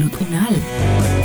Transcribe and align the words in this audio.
Salud 0.00 0.16
Unal, 0.22 1.19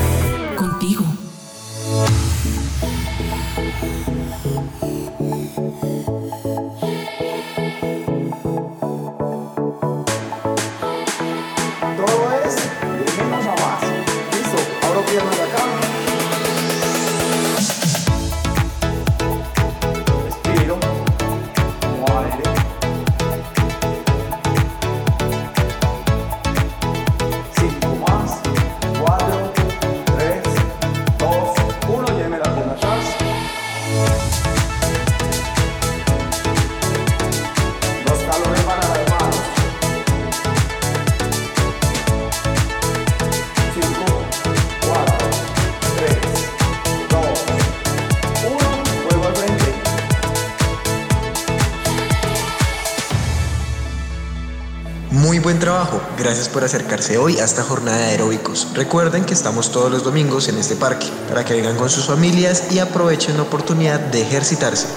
gracias 56.25 56.49
por 56.49 56.63
acercarse 56.63 57.19
hoy 57.19 57.37
a 57.37 57.45
esta 57.45 57.61
jornada 57.61 57.99
de 57.99 58.05
aeróbicos. 58.05 58.69
Recuerden 58.73 59.25
que 59.25 59.35
estamos 59.35 59.71
todos 59.71 59.91
los 59.91 60.03
domingos 60.03 60.47
en 60.47 60.57
este 60.57 60.75
parque 60.75 61.05
para 61.29 61.45
que 61.45 61.53
vengan 61.53 61.77
con 61.77 61.87
sus 61.87 62.07
familias 62.07 62.71
y 62.71 62.79
aprovechen 62.79 63.37
la 63.37 63.43
oportunidad 63.43 63.99
de 63.99 64.23
ejercitarse. 64.23 64.87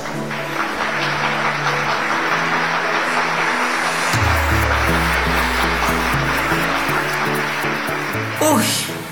Uy, 8.41 8.63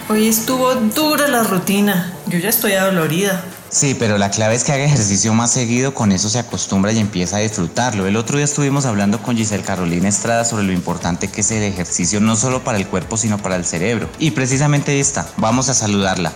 hoy 0.08 0.28
estuvo 0.28 0.74
dura 0.74 1.28
la 1.28 1.42
rutina. 1.42 2.14
Yo 2.28 2.38
ya 2.38 2.48
estoy 2.48 2.72
adolorida. 2.72 3.44
Sí, 3.68 3.96
pero 3.98 4.16
la 4.16 4.30
clave 4.30 4.54
es 4.54 4.64
que 4.64 4.72
haga 4.72 4.84
ejercicio 4.84 5.34
más 5.34 5.50
seguido, 5.50 5.92
con 5.92 6.12
eso 6.12 6.28
se 6.28 6.38
acostumbra 6.38 6.92
y 6.92 6.98
empieza 6.98 7.36
a 7.36 7.40
disfrutarlo. 7.40 8.06
El 8.06 8.16
otro 8.16 8.36
día 8.36 8.44
estuvimos 8.44 8.86
hablando 8.86 9.20
con 9.22 9.36
Giselle 9.36 9.64
Carolina 9.64 10.08
Estrada 10.08 10.44
sobre 10.44 10.64
lo 10.64 10.72
importante 10.72 11.28
que 11.28 11.40
es 11.40 11.50
el 11.50 11.62
ejercicio 11.62 12.20
no 12.20 12.36
solo 12.36 12.62
para 12.62 12.78
el 12.78 12.86
cuerpo, 12.86 13.16
sino 13.16 13.38
para 13.38 13.56
el 13.56 13.64
cerebro. 13.64 14.08
Y 14.18 14.30
precisamente 14.30 14.98
está, 15.00 15.26
vamos 15.36 15.68
a 15.68 15.74
saludarla. 15.74 16.32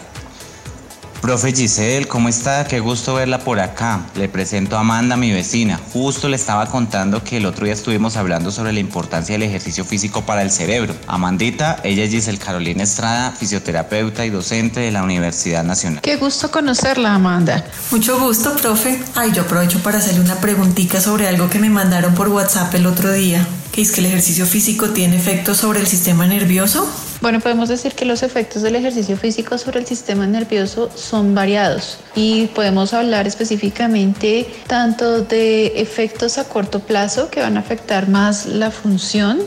Profe 1.20 1.52
Giselle, 1.52 2.08
¿cómo 2.08 2.30
está? 2.30 2.66
Qué 2.66 2.80
gusto 2.80 3.14
verla 3.14 3.40
por 3.40 3.60
acá. 3.60 4.06
Le 4.14 4.30
presento 4.30 4.76
a 4.76 4.80
Amanda, 4.80 5.18
mi 5.18 5.30
vecina. 5.30 5.78
Justo 5.92 6.30
le 6.30 6.36
estaba 6.36 6.64
contando 6.66 7.22
que 7.22 7.36
el 7.36 7.44
otro 7.44 7.66
día 7.66 7.74
estuvimos 7.74 8.16
hablando 8.16 8.50
sobre 8.50 8.72
la 8.72 8.80
importancia 8.80 9.34
del 9.34 9.42
ejercicio 9.42 9.84
físico 9.84 10.22
para 10.22 10.42
el 10.42 10.50
cerebro. 10.50 10.94
Amandita, 11.06 11.78
ella 11.84 12.04
es 12.04 12.10
Giselle 12.10 12.38
Carolina 12.38 12.84
Estrada, 12.84 13.32
fisioterapeuta 13.32 14.24
y 14.24 14.30
docente 14.30 14.80
de 14.80 14.92
la 14.92 15.02
Universidad 15.02 15.62
Nacional. 15.62 16.00
Qué 16.00 16.16
gusto 16.16 16.50
conocerla, 16.50 17.14
Amanda. 17.14 17.66
Mucho 17.90 18.18
gusto, 18.18 18.56
profe. 18.56 18.98
Ay, 19.14 19.32
yo 19.34 19.42
aprovecho 19.42 19.78
para 19.80 19.98
hacerle 19.98 20.22
una 20.22 20.36
preguntita 20.36 21.02
sobre 21.02 21.28
algo 21.28 21.50
que 21.50 21.58
me 21.58 21.68
mandaron 21.68 22.14
por 22.14 22.30
WhatsApp 22.30 22.74
el 22.74 22.86
otro 22.86 23.12
día. 23.12 23.46
¿Que 23.72 23.82
es 23.82 23.92
que 23.92 24.00
el 24.00 24.06
ejercicio 24.06 24.46
físico 24.46 24.88
tiene 24.88 25.16
efectos 25.16 25.58
sobre 25.58 25.80
el 25.80 25.86
sistema 25.86 26.26
nervioso? 26.26 26.90
Bueno, 27.20 27.40
podemos 27.40 27.68
decir 27.68 27.92
que 27.92 28.06
los 28.06 28.22
efectos 28.22 28.62
del 28.62 28.76
ejercicio 28.76 29.14
físico 29.14 29.58
sobre 29.58 29.80
el 29.80 29.86
sistema 29.86 30.26
nervioso 30.26 30.88
son 30.94 31.34
variados 31.34 31.98
y 32.16 32.46
podemos 32.46 32.94
hablar 32.94 33.26
específicamente 33.26 34.46
tanto 34.66 35.20
de 35.20 35.66
efectos 35.80 36.38
a 36.38 36.44
corto 36.44 36.80
plazo 36.80 37.28
que 37.28 37.40
van 37.40 37.58
a 37.58 37.60
afectar 37.60 38.08
más 38.08 38.46
la 38.46 38.70
función, 38.70 39.38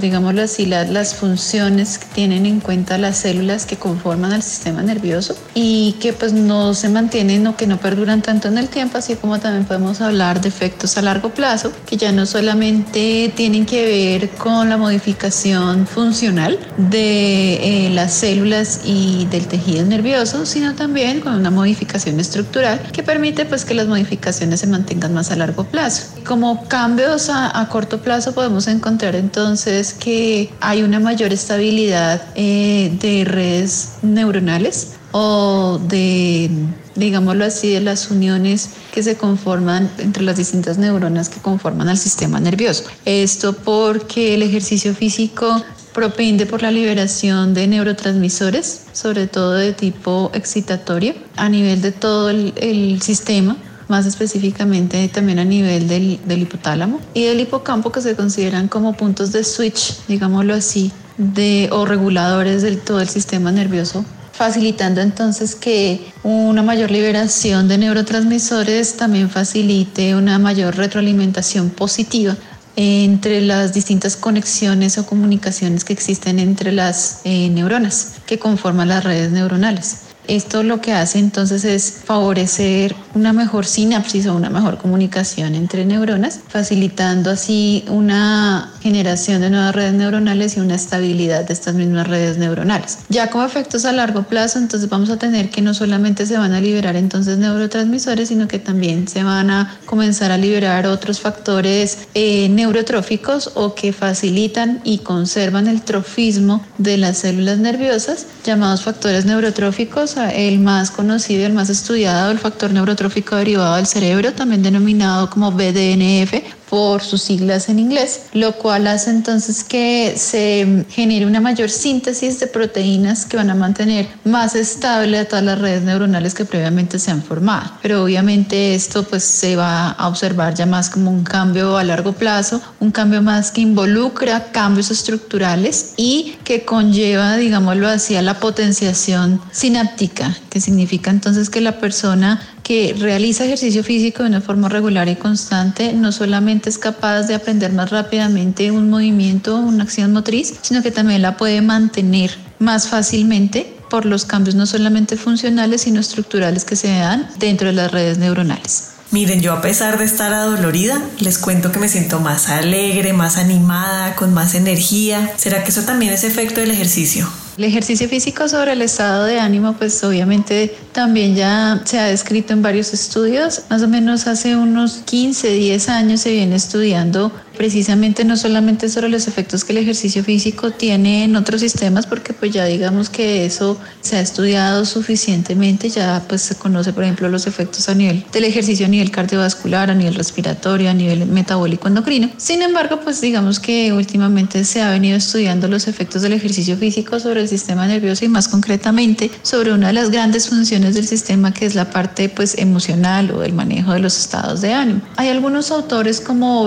digámoslo 0.00 0.42
así, 0.42 0.66
la- 0.66 0.84
las 0.84 1.14
funciones 1.14 1.96
que 1.98 2.06
tienen 2.14 2.44
en 2.44 2.60
cuenta 2.60 2.98
las 2.98 3.16
células 3.16 3.64
que 3.64 3.76
conforman 3.76 4.32
el 4.32 4.42
sistema 4.42 4.82
nervioso 4.82 5.34
y 5.54 5.92
que 5.98 6.12
pues 6.12 6.34
no 6.34 6.74
se 6.74 6.90
mantienen 6.90 7.46
o 7.46 7.56
que 7.56 7.66
no 7.66 7.78
perduran 7.78 8.20
tanto 8.20 8.48
en 8.48 8.58
el 8.58 8.68
tiempo, 8.68 8.98
así 8.98 9.14
como 9.16 9.40
también 9.40 9.64
podemos 9.64 10.02
hablar 10.02 10.42
de 10.42 10.48
efectos 10.48 10.98
a 10.98 11.02
largo 11.02 11.30
plazo 11.30 11.72
que 11.86 11.96
ya 11.96 12.12
no 12.12 12.26
solamente 12.26 13.32
tienen 13.34 13.64
que 13.64 13.84
ver 13.86 14.28
con 14.30 14.68
la 14.68 14.76
modificación 14.76 15.86
funcional 15.86 16.58
de 16.76 17.05
eh, 17.06 17.90
las 17.90 18.12
células 18.14 18.80
y 18.84 19.26
del 19.26 19.46
tejido 19.46 19.84
nervioso, 19.84 20.46
sino 20.46 20.74
también 20.74 21.20
con 21.20 21.34
una 21.34 21.50
modificación 21.50 22.20
estructural 22.20 22.80
que 22.92 23.02
permite 23.02 23.44
pues 23.44 23.64
que 23.64 23.74
las 23.74 23.86
modificaciones 23.86 24.60
se 24.60 24.66
mantengan 24.66 25.14
más 25.14 25.30
a 25.30 25.36
largo 25.36 25.64
plazo. 25.64 26.14
Como 26.24 26.66
cambios 26.68 27.28
a, 27.30 27.68
corto 27.70 28.00
plazo 28.00 28.32
podemos 28.32 28.68
encontrar 28.68 29.16
entonces 29.16 29.92
que 29.92 30.52
hay 30.60 30.82
una 30.82 31.00
mayor 31.00 31.32
estabilidad 31.32 32.22
eh, 32.34 32.96
de 33.00 33.24
redes 33.24 33.94
neuronales 34.02 34.96
o 35.12 35.80
de, 35.88 36.50
digámoslo 36.94 37.46
así, 37.46 37.70
de 37.70 37.80
las 37.80 38.10
uniones 38.10 38.70
que 38.92 39.02
se 39.02 39.16
conforman 39.16 39.90
entre 39.98 40.22
las 40.22 40.36
distintas 40.36 40.76
neuronas 40.76 41.30
que 41.30 41.40
conforman 41.40 41.88
al 41.88 41.96
sistema 41.96 42.38
nervioso. 42.38 42.84
Esto 43.06 43.54
porque 43.54 44.34
el 44.34 44.42
ejercicio 44.42 44.94
físico 44.94 45.64
propende 45.96 46.44
por 46.44 46.60
la 46.60 46.70
liberación 46.70 47.54
de 47.54 47.66
neurotransmisores, 47.66 48.82
sobre 48.92 49.26
todo 49.26 49.54
de 49.54 49.72
tipo 49.72 50.30
excitatorio, 50.34 51.14
a 51.36 51.48
nivel 51.48 51.80
de 51.80 51.90
todo 51.90 52.28
el, 52.28 53.00
sistema 53.00 53.56
más 53.88 54.04
específicamente 54.04 55.08
también 55.08 55.38
a 55.38 55.44
nivel 55.46 55.88
del, 55.88 56.20
hipotálamo 56.42 57.00
y 57.14 57.24
del 57.24 57.40
hipocampo 57.40 57.92
que 57.92 58.02
se 58.02 58.14
consideran 58.14 58.68
como 58.68 58.92
puntos 58.92 59.32
de 59.32 59.42
switch, 59.42 59.94
digámoslo 60.06 60.52
así, 60.52 60.92
de, 61.16 61.70
o 61.72 61.86
reguladores 61.86 62.60
del 62.60 62.78
todo 62.78 63.00
el 63.00 63.08
sistema 63.08 63.50
nervioso 63.50 64.04
facilitando 64.32 65.00
entonces 65.00 65.54
que 65.54 66.12
una 66.22 66.62
mayor 66.62 66.90
liberación 66.90 67.68
de 67.68 67.78
neurotransmisores 67.78 68.98
también 68.98 69.30
facilite 69.30 70.14
una 70.14 70.38
mayor 70.38 70.76
retroalimentación 70.76 71.70
positiva 71.70 72.36
entre 72.76 73.40
las 73.40 73.72
distintas 73.72 74.16
conexiones 74.16 74.98
o 74.98 75.06
comunicaciones 75.06 75.84
que 75.84 75.94
existen 75.94 76.38
entre 76.38 76.72
las 76.72 77.20
eh, 77.24 77.48
neuronas 77.48 78.12
que 78.26 78.38
conforman 78.38 78.88
las 78.88 79.02
redes 79.02 79.32
neuronales. 79.32 80.05
Esto 80.28 80.62
lo 80.62 80.80
que 80.80 80.92
hace 80.92 81.18
entonces 81.18 81.64
es 81.64 82.00
favorecer 82.04 82.96
una 83.14 83.32
mejor 83.32 83.66
sinapsis 83.66 84.26
o 84.26 84.34
una 84.34 84.50
mejor 84.50 84.78
comunicación 84.78 85.54
entre 85.54 85.84
neuronas, 85.84 86.40
facilitando 86.48 87.30
así 87.30 87.84
una 87.88 88.72
generación 88.82 89.40
de 89.40 89.50
nuevas 89.50 89.74
redes 89.74 89.94
neuronales 89.94 90.56
y 90.56 90.60
una 90.60 90.74
estabilidad 90.74 91.44
de 91.44 91.52
estas 91.52 91.74
mismas 91.74 92.06
redes 92.06 92.38
neuronales. 92.38 92.98
Ya 93.08 93.30
como 93.30 93.44
efectos 93.44 93.84
a 93.84 93.92
largo 93.92 94.24
plazo, 94.24 94.58
entonces 94.58 94.88
vamos 94.88 95.10
a 95.10 95.18
tener 95.18 95.50
que 95.50 95.62
no 95.62 95.74
solamente 95.74 96.26
se 96.26 96.36
van 96.36 96.52
a 96.52 96.60
liberar 96.60 96.96
entonces 96.96 97.38
neurotransmisores, 97.38 98.28
sino 98.28 98.48
que 98.48 98.58
también 98.58 99.08
se 99.08 99.22
van 99.22 99.50
a 99.50 99.78
comenzar 99.86 100.32
a 100.32 100.38
liberar 100.38 100.86
otros 100.86 101.20
factores 101.20 101.98
eh, 102.14 102.48
neurotróficos 102.48 103.52
o 103.54 103.74
que 103.74 103.92
facilitan 103.92 104.80
y 104.84 104.98
conservan 104.98 105.68
el 105.68 105.82
trofismo 105.82 106.64
de 106.78 106.96
las 106.96 107.18
células 107.18 107.58
nerviosas, 107.58 108.26
llamados 108.44 108.82
factores 108.82 109.24
neurotróficos 109.24 110.15
el 110.16 110.58
más 110.58 110.90
conocido, 110.90 111.46
el 111.46 111.52
más 111.52 111.70
estudiado, 111.70 112.30
el 112.30 112.38
factor 112.38 112.72
neurotrófico 112.72 113.36
derivado 113.36 113.76
del 113.76 113.86
cerebro, 113.86 114.32
también 114.32 114.62
denominado 114.62 115.30
como 115.30 115.52
BDNF, 115.52 116.34
por 116.68 117.02
sus 117.02 117.22
siglas 117.22 117.68
en 117.68 117.78
inglés, 117.78 118.22
lo 118.32 118.52
cual 118.52 118.86
hace 118.86 119.10
entonces 119.10 119.64
que 119.64 120.14
se 120.16 120.84
genere 120.90 121.26
una 121.26 121.40
mayor 121.40 121.70
síntesis 121.70 122.40
de 122.40 122.46
proteínas 122.46 123.24
que 123.24 123.36
van 123.36 123.50
a 123.50 123.54
mantener 123.54 124.08
más 124.24 124.54
estable 124.54 125.18
a 125.18 125.28
todas 125.28 125.44
las 125.44 125.58
redes 125.58 125.82
neuronales 125.82 126.34
que 126.34 126.44
previamente 126.44 126.98
se 126.98 127.10
han 127.10 127.22
formado. 127.22 127.72
Pero 127.82 128.04
obviamente 128.04 128.74
esto 128.74 129.04
pues 129.04 129.24
se 129.24 129.56
va 129.56 129.90
a 129.90 130.08
observar 130.08 130.54
ya 130.54 130.66
más 130.66 130.90
como 130.90 131.10
un 131.10 131.24
cambio 131.24 131.76
a 131.76 131.84
largo 131.84 132.12
plazo, 132.12 132.60
un 132.80 132.90
cambio 132.90 133.22
más 133.22 133.50
que 133.50 133.60
involucra 133.60 134.50
cambios 134.52 134.90
estructurales 134.90 135.94
y 135.96 136.36
que 136.44 136.64
conlleva, 136.64 137.36
digámoslo 137.36 137.88
así, 137.88 138.16
a 138.16 138.22
la 138.22 138.40
potenciación 138.40 139.40
sináptica, 139.52 140.36
que 140.50 140.60
significa 140.60 141.10
entonces 141.10 141.50
que 141.50 141.60
la 141.60 141.78
persona 141.78 142.40
que 142.66 142.96
realiza 142.98 143.44
ejercicio 143.44 143.84
físico 143.84 144.24
de 144.24 144.28
una 144.28 144.40
forma 144.40 144.68
regular 144.68 145.08
y 145.08 145.14
constante 145.14 145.92
no 145.92 146.10
solamente 146.10 146.68
es 146.68 146.78
capaz 146.78 147.22
de 147.28 147.36
aprender 147.36 147.72
más 147.72 147.90
rápidamente 147.90 148.72
un 148.72 148.90
movimiento, 148.90 149.54
una 149.56 149.84
acción 149.84 150.12
motriz, 150.12 150.54
sino 150.62 150.82
que 150.82 150.90
también 150.90 151.22
la 151.22 151.36
puede 151.36 151.62
mantener 151.62 152.36
más 152.58 152.88
fácilmente 152.88 153.72
por 153.88 154.04
los 154.04 154.24
cambios 154.24 154.56
no 154.56 154.66
solamente 154.66 155.16
funcionales, 155.16 155.82
sino 155.82 156.00
estructurales 156.00 156.64
que 156.64 156.74
se 156.74 156.88
dan 156.88 157.28
dentro 157.38 157.68
de 157.68 157.74
las 157.74 157.92
redes 157.92 158.18
neuronales. 158.18 158.94
Miren, 159.12 159.40
yo 159.40 159.52
a 159.52 159.60
pesar 159.60 159.96
de 159.96 160.04
estar 160.04 160.34
adolorida, 160.34 161.00
les 161.20 161.38
cuento 161.38 161.70
que 161.70 161.78
me 161.78 161.88
siento 161.88 162.18
más 162.18 162.48
alegre, 162.48 163.12
más 163.12 163.36
animada, 163.36 164.16
con 164.16 164.34
más 164.34 164.56
energía. 164.56 165.30
¿Será 165.36 165.62
que 165.62 165.70
eso 165.70 165.82
también 165.82 166.12
es 166.12 166.24
efecto 166.24 166.60
del 166.60 166.72
ejercicio? 166.72 167.28
El 167.56 167.64
ejercicio 167.64 168.06
físico 168.06 168.48
sobre 168.48 168.72
el 168.72 168.82
estado 168.82 169.24
de 169.24 169.40
ánimo, 169.40 169.72
pues 169.78 170.04
obviamente 170.04 170.76
también 170.92 171.34
ya 171.34 171.80
se 171.86 171.98
ha 171.98 172.04
descrito 172.04 172.52
en 172.52 172.60
varios 172.60 172.92
estudios. 172.92 173.62
Más 173.70 173.82
o 173.82 173.88
menos 173.88 174.26
hace 174.26 174.56
unos 174.56 174.98
15, 175.06 175.52
10 175.52 175.88
años 175.88 176.20
se 176.20 176.32
viene 176.32 176.56
estudiando 176.56 177.32
precisamente 177.56 178.24
no 178.24 178.36
solamente 178.36 178.88
sobre 178.88 179.08
los 179.08 179.28
efectos 179.28 179.64
que 179.64 179.72
el 179.72 179.78
ejercicio 179.78 180.22
físico 180.22 180.70
tiene 180.70 181.24
en 181.24 181.36
otros 181.36 181.60
sistemas, 181.60 182.06
porque 182.06 182.32
pues 182.32 182.52
ya 182.52 182.64
digamos 182.64 183.08
que 183.08 183.44
eso 183.44 183.78
se 184.00 184.16
ha 184.16 184.20
estudiado 184.20 184.84
suficientemente, 184.84 185.88
ya 185.88 186.22
pues 186.28 186.42
se 186.42 186.54
conoce 186.54 186.92
por 186.92 187.04
ejemplo 187.04 187.28
los 187.28 187.46
efectos 187.46 187.88
a 187.88 187.94
nivel 187.94 188.24
del 188.32 188.44
ejercicio 188.44 188.86
a 188.86 188.88
nivel 188.88 189.10
cardiovascular, 189.10 189.90
a 189.90 189.94
nivel 189.94 190.14
respiratorio, 190.14 190.90
a 190.90 190.94
nivel 190.94 191.26
metabólico 191.26 191.88
endocrino. 191.88 192.30
Sin 192.36 192.62
embargo, 192.62 193.00
pues 193.00 193.20
digamos 193.20 193.60
que 193.60 193.92
últimamente 193.92 194.64
se 194.64 194.82
ha 194.82 194.90
venido 194.90 195.16
estudiando 195.16 195.68
los 195.68 195.88
efectos 195.88 196.22
del 196.22 196.32
ejercicio 196.32 196.76
físico 196.76 197.18
sobre 197.20 197.40
el 197.40 197.48
sistema 197.48 197.86
nervioso 197.86 198.24
y 198.24 198.28
más 198.28 198.48
concretamente 198.48 199.30
sobre 199.42 199.72
una 199.72 199.88
de 199.88 199.92
las 199.92 200.10
grandes 200.10 200.48
funciones 200.48 200.94
del 200.94 201.06
sistema 201.06 201.52
que 201.52 201.66
es 201.66 201.74
la 201.74 201.90
parte 201.90 202.28
pues 202.28 202.56
emocional 202.58 203.30
o 203.30 203.42
el 203.42 203.52
manejo 203.52 203.92
de 203.92 204.00
los 204.00 204.18
estados 204.18 204.60
de 204.60 204.72
ánimo. 204.72 205.00
Hay 205.16 205.28
algunos 205.28 205.70
autores 205.70 206.20
como 206.20 206.64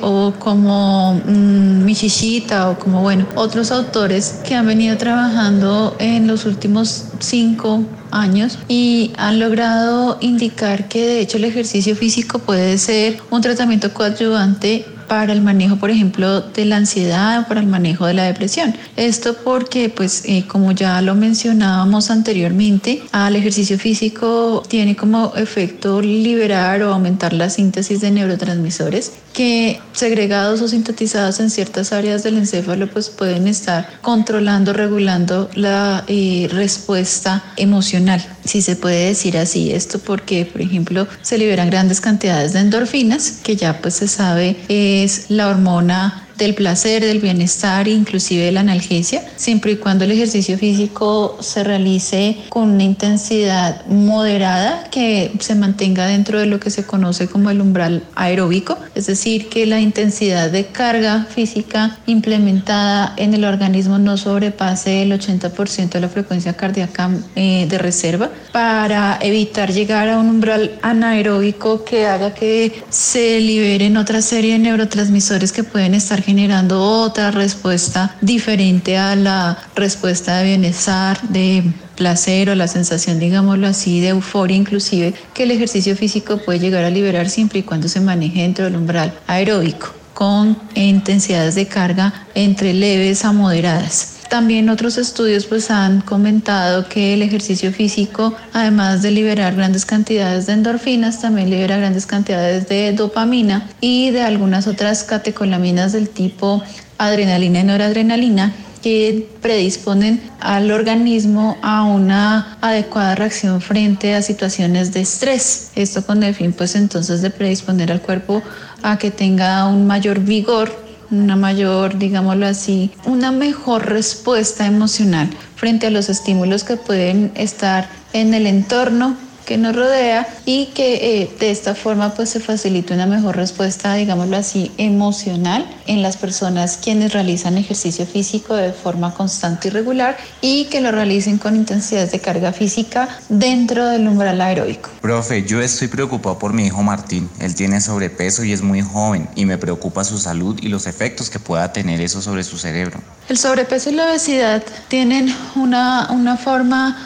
O 0.00 0.32
como 0.38 1.20
mmm, 1.26 1.84
o 1.84 2.78
como, 2.78 3.02
bueno, 3.02 3.26
otros 3.36 3.70
autores 3.70 4.40
que 4.46 4.54
han 4.54 4.66
venido 4.66 4.96
trabajando 4.96 5.96
en 5.98 6.26
los 6.26 6.44
últimos 6.46 7.04
cinco 7.20 7.84
años 8.10 8.58
y 8.68 9.12
han 9.16 9.40
logrado 9.40 10.18
indicar 10.20 10.88
que 10.88 11.06
de 11.06 11.20
hecho 11.20 11.36
el 11.36 11.44
ejercicio 11.44 11.96
físico 11.96 12.38
puede 12.38 12.78
ser 12.78 13.18
un 13.30 13.40
tratamiento 13.40 13.92
coadyuvante 13.92 14.86
para 15.06 15.32
el 15.32 15.42
manejo, 15.42 15.76
por 15.76 15.90
ejemplo, 15.90 16.40
de 16.40 16.64
la 16.64 16.76
ansiedad 16.76 17.40
o 17.40 17.48
para 17.48 17.60
el 17.60 17.66
manejo 17.66 18.06
de 18.06 18.14
la 18.14 18.24
depresión. 18.24 18.74
Esto 18.96 19.36
porque, 19.44 19.88
pues, 19.88 20.22
eh, 20.26 20.44
como 20.46 20.72
ya 20.72 21.00
lo 21.02 21.14
mencionábamos 21.14 22.10
anteriormente, 22.10 23.02
al 23.12 23.36
ejercicio 23.36 23.78
físico 23.78 24.62
tiene 24.68 24.96
como 24.96 25.32
efecto 25.36 26.00
liberar 26.00 26.82
o 26.82 26.92
aumentar 26.92 27.32
la 27.32 27.50
síntesis 27.50 28.00
de 28.00 28.10
neurotransmisores 28.10 29.12
que 29.34 29.80
segregados 29.92 30.62
o 30.62 30.68
sintetizados 30.68 31.40
en 31.40 31.50
ciertas 31.50 31.92
áreas 31.92 32.22
del 32.22 32.38
encéfalo 32.38 32.88
pues 32.88 33.10
pueden 33.10 33.48
estar 33.48 34.00
controlando, 34.00 34.72
regulando 34.72 35.50
la 35.54 36.04
eh, 36.06 36.48
respuesta 36.50 37.44
emocional, 37.56 38.24
si 38.44 38.62
se 38.62 38.76
puede 38.76 39.06
decir 39.06 39.36
así. 39.36 39.72
Esto 39.72 39.98
porque, 39.98 40.46
por 40.46 40.62
ejemplo, 40.62 41.06
se 41.20 41.36
liberan 41.36 41.68
grandes 41.68 42.00
cantidades 42.00 42.52
de 42.52 42.60
endorfinas, 42.60 43.40
que 43.42 43.56
ya 43.56 43.82
pues 43.82 43.94
se 43.94 44.08
sabe 44.08 44.56
es 45.02 45.30
la 45.30 45.48
hormona 45.48 46.23
del 46.38 46.54
placer, 46.54 47.04
del 47.04 47.20
bienestar, 47.20 47.88
inclusive 47.88 48.44
de 48.44 48.52
la 48.52 48.60
analgesia, 48.60 49.22
siempre 49.36 49.72
y 49.72 49.76
cuando 49.76 50.04
el 50.04 50.12
ejercicio 50.12 50.58
físico 50.58 51.36
se 51.40 51.64
realice 51.64 52.36
con 52.48 52.70
una 52.70 52.84
intensidad 52.84 53.86
moderada 53.86 54.84
que 54.90 55.32
se 55.40 55.54
mantenga 55.54 56.06
dentro 56.06 56.38
de 56.38 56.46
lo 56.46 56.60
que 56.60 56.70
se 56.70 56.84
conoce 56.84 57.28
como 57.28 57.50
el 57.50 57.60
umbral 57.60 58.02
aeróbico, 58.14 58.78
es 58.94 59.06
decir, 59.06 59.48
que 59.48 59.66
la 59.66 59.80
intensidad 59.80 60.50
de 60.50 60.66
carga 60.66 61.26
física 61.28 61.98
implementada 62.06 63.14
en 63.16 63.34
el 63.34 63.44
organismo 63.44 63.98
no 63.98 64.16
sobrepase 64.16 65.02
el 65.02 65.12
80% 65.12 65.90
de 65.90 66.00
la 66.00 66.08
frecuencia 66.08 66.54
cardíaca 66.54 67.10
eh, 67.36 67.66
de 67.68 67.78
reserva 67.78 68.30
para 68.52 69.18
evitar 69.20 69.72
llegar 69.72 70.08
a 70.08 70.18
un 70.18 70.28
umbral 70.28 70.78
anaeróbico 70.82 71.84
que 71.84 72.06
haga 72.06 72.34
que 72.34 72.82
se 72.90 73.40
liberen 73.40 73.96
otra 73.96 74.22
serie 74.22 74.54
de 74.54 74.58
neurotransmisores 74.58 75.52
que 75.52 75.64
pueden 75.64 75.94
estar 75.94 76.23
generando 76.24 76.82
otra 76.82 77.30
respuesta 77.30 78.16
diferente 78.20 78.96
a 78.96 79.14
la 79.14 79.58
respuesta 79.74 80.38
de 80.38 80.44
bienestar, 80.44 81.20
de 81.28 81.62
placer 81.96 82.50
o 82.50 82.54
la 82.54 82.66
sensación, 82.66 83.18
digámoslo 83.18 83.66
así, 83.66 84.00
de 84.00 84.08
euforia 84.08 84.56
inclusive, 84.56 85.14
que 85.32 85.44
el 85.44 85.50
ejercicio 85.50 85.96
físico 85.96 86.38
puede 86.38 86.58
llegar 86.58 86.84
a 86.84 86.90
liberar 86.90 87.28
siempre 87.28 87.60
y 87.60 87.62
cuando 87.62 87.88
se 87.88 88.00
maneje 88.00 88.42
dentro 88.42 88.64
del 88.64 88.76
umbral 88.76 89.12
aeróbico 89.26 89.94
con 90.14 90.56
intensidades 90.74 91.56
de 91.56 91.66
carga 91.66 92.26
entre 92.34 92.72
leves 92.72 93.24
a 93.24 93.32
moderadas. 93.32 94.13
También 94.28 94.68
otros 94.68 94.98
estudios 94.98 95.46
pues 95.46 95.70
han 95.70 96.00
comentado 96.00 96.88
que 96.88 97.14
el 97.14 97.22
ejercicio 97.22 97.72
físico, 97.72 98.34
además 98.52 99.02
de 99.02 99.10
liberar 99.10 99.54
grandes 99.54 99.84
cantidades 99.84 100.46
de 100.46 100.54
endorfinas, 100.54 101.20
también 101.20 101.50
libera 101.50 101.76
grandes 101.76 102.06
cantidades 102.06 102.68
de 102.68 102.92
dopamina 102.92 103.68
y 103.80 104.10
de 104.10 104.22
algunas 104.22 104.66
otras 104.66 105.04
catecolaminas 105.04 105.92
del 105.92 106.08
tipo 106.08 106.62
adrenalina 106.98 107.60
y 107.60 107.64
noradrenalina 107.64 108.52
que 108.82 109.30
predisponen 109.40 110.20
al 110.40 110.70
organismo 110.70 111.56
a 111.62 111.84
una 111.84 112.58
adecuada 112.60 113.14
reacción 113.14 113.62
frente 113.62 114.14
a 114.14 114.20
situaciones 114.20 114.92
de 114.92 115.00
estrés. 115.00 115.70
Esto 115.74 116.04
con 116.04 116.22
el 116.22 116.34
fin 116.34 116.52
pues 116.52 116.74
entonces 116.74 117.22
de 117.22 117.30
predisponer 117.30 117.90
al 117.90 118.02
cuerpo 118.02 118.42
a 118.82 118.98
que 118.98 119.10
tenga 119.10 119.66
un 119.66 119.86
mayor 119.86 120.20
vigor 120.20 120.83
una 121.20 121.36
mayor, 121.36 121.98
digámoslo 121.98 122.46
así, 122.46 122.90
una 123.04 123.32
mejor 123.32 123.86
respuesta 123.86 124.66
emocional 124.66 125.30
frente 125.56 125.86
a 125.86 125.90
los 125.90 126.08
estímulos 126.08 126.64
que 126.64 126.76
pueden 126.76 127.32
estar 127.34 127.88
en 128.12 128.34
el 128.34 128.46
entorno 128.46 129.16
que 129.44 129.58
nos 129.58 129.74
rodea 129.76 130.26
y 130.44 130.66
que 130.66 131.22
eh, 131.22 131.30
de 131.38 131.50
esta 131.50 131.74
forma 131.74 132.14
pues 132.14 132.30
se 132.30 132.40
facilite 132.40 132.94
una 132.94 133.06
mejor 133.06 133.36
respuesta, 133.36 133.94
digámoslo 133.94 134.36
así, 134.36 134.72
emocional 134.78 135.66
en 135.86 136.02
las 136.02 136.16
personas 136.16 136.78
quienes 136.82 137.12
realizan 137.12 137.58
ejercicio 137.58 138.06
físico 138.06 138.54
de 138.54 138.72
forma 138.72 139.14
constante 139.14 139.68
y 139.68 139.70
regular 139.70 140.16
y 140.40 140.66
que 140.66 140.80
lo 140.80 140.90
realicen 140.90 141.38
con 141.38 141.56
intensidades 141.56 142.12
de 142.12 142.20
carga 142.20 142.52
física 142.52 143.08
dentro 143.28 143.86
del 143.86 144.06
umbral 144.08 144.40
aeróbico. 144.40 144.90
Profe, 145.00 145.44
yo 145.44 145.60
estoy 145.60 145.88
preocupado 145.88 146.38
por 146.38 146.52
mi 146.52 146.66
hijo 146.66 146.82
Martín. 146.82 147.28
Él 147.40 147.54
tiene 147.54 147.80
sobrepeso 147.80 148.44
y 148.44 148.52
es 148.52 148.62
muy 148.62 148.82
joven 148.82 149.28
y 149.34 149.44
me 149.44 149.58
preocupa 149.58 150.04
su 150.04 150.18
salud 150.18 150.58
y 150.60 150.68
los 150.68 150.86
efectos 150.86 151.30
que 151.30 151.38
pueda 151.38 151.72
tener 151.72 152.00
eso 152.00 152.22
sobre 152.22 152.44
su 152.44 152.58
cerebro. 152.58 153.00
El 153.28 153.38
sobrepeso 153.38 153.90
y 153.90 153.94
la 153.94 154.06
obesidad 154.06 154.62
tienen 154.88 155.34
una, 155.56 156.08
una 156.10 156.36
forma, 156.36 156.96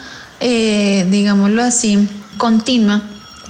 eh, 0.40 1.06
digámoslo 1.08 1.62
así, 1.62 2.08
continua 2.38 3.02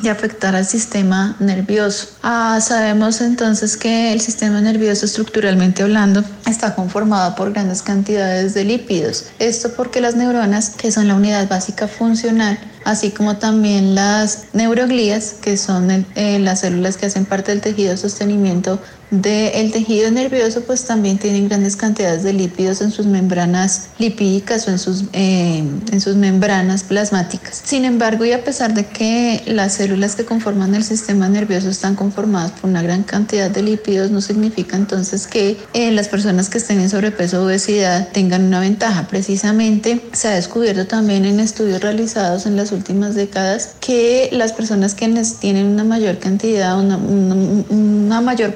de 0.02 0.11
afectar 0.11 0.54
al 0.54 0.64
sistema 0.64 1.37
nervioso. 1.40 2.09
Ah, 2.23 2.59
sabemos 2.61 3.21
entonces 3.21 3.76
que 3.76 4.12
el 4.12 4.21
sistema 4.21 4.61
nervioso 4.61 5.07
estructuralmente 5.07 5.83
hablando 5.83 6.23
está 6.47 6.75
conformado 6.75 7.35
por 7.35 7.52
grandes 7.52 7.83
cantidades 7.83 8.54
de 8.54 8.64
lípidos. 8.64 9.26
Esto 9.38 9.73
porque 9.76 10.00
las 10.00 10.14
neuronas, 10.14 10.71
que 10.71 10.92
son 10.92 11.09
la 11.09 11.14
unidad 11.14 11.49
básica 11.49 11.88
funcional, 11.88 12.59
así 12.85 13.11
como 13.11 13.38
también 13.38 13.95
las 13.95 14.45
neuroglías, 14.52 15.35
que 15.40 15.57
son 15.57 16.07
eh, 16.14 16.38
las 16.38 16.61
células 16.61 16.97
que 16.97 17.07
hacen 17.07 17.25
parte 17.25 17.50
del 17.52 17.61
tejido 17.61 17.90
de 17.90 17.97
sostenimiento 17.97 18.80
del 19.10 19.72
tejido 19.72 20.10
nervioso, 20.10 20.62
pues 20.62 20.84
también 20.84 21.18
tienen 21.18 21.48
grandes 21.48 21.76
cantidades 21.76 22.22
de 22.22 22.32
lípidos 22.32 22.80
en 22.80 22.90
sus 22.90 23.06
membranas 23.06 23.88
lipídicas 23.98 24.68
o 24.68 24.70
en 24.70 24.78
sus, 24.78 25.04
eh, 25.12 25.64
en 25.90 26.00
sus 26.00 26.16
membranas 26.16 26.82
plasmáticas. 26.84 27.60
Sin 27.64 27.84
embargo, 27.84 28.24
y 28.24 28.32
a 28.32 28.44
pesar 28.44 28.74
de 28.74 28.86
que 28.86 29.42
las 29.46 29.74
células 29.74 30.16
que 30.16 30.24
conforman 30.24 30.74
el 30.74 30.84
sistema 30.84 31.28
nervioso 31.28 31.68
están 31.68 31.94
conformadas 31.94 32.52
por 32.52 32.70
una 32.70 32.82
gran 32.82 33.02
cantidad 33.02 33.50
de 33.50 33.62
lípidos, 33.62 34.10
no 34.10 34.20
significa 34.20 34.76
entonces 34.76 35.26
que 35.26 35.56
eh, 35.74 35.90
las 35.90 36.08
personas 36.08 36.48
que 36.48 36.58
estén 36.58 36.80
en 36.80 36.90
sobrepeso 36.90 37.42
o 37.42 37.46
obesidad 37.46 38.08
tengan 38.12 38.44
una 38.44 38.60
ventaja. 38.60 39.08
Precisamente 39.08 40.00
se 40.12 40.28
ha 40.28 40.32
descubierto 40.32 40.86
también 40.86 41.24
en 41.24 41.40
estudios 41.40 41.80
realizados 41.80 42.46
en 42.46 42.56
las 42.56 42.72
últimas 42.72 43.14
décadas 43.14 43.70
que 43.80 44.28
las 44.32 44.52
personas 44.52 44.94
que 44.94 45.08
tienen 45.40 45.66
una 45.66 45.84
mayor 45.84 46.18
cantidad, 46.18 46.78
una, 46.78 46.96
una 46.96 48.20
mayor 48.20 48.54